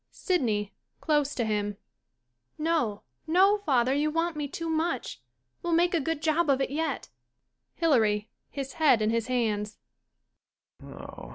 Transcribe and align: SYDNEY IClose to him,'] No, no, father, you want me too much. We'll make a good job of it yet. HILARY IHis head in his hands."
SYDNEY 0.09 0.73
IClose 0.99 1.35
to 1.35 1.45
him,'] 1.45 1.77
No, 2.57 3.03
no, 3.27 3.59
father, 3.59 3.93
you 3.93 4.09
want 4.09 4.35
me 4.35 4.47
too 4.47 4.67
much. 4.67 5.21
We'll 5.61 5.73
make 5.73 5.93
a 5.93 5.99
good 6.01 6.23
job 6.23 6.49
of 6.49 6.59
it 6.59 6.71
yet. 6.71 7.09
HILARY 7.75 8.27
IHis 8.57 8.71
head 8.77 9.03
in 9.03 9.11
his 9.11 9.27
hands." 9.27 9.77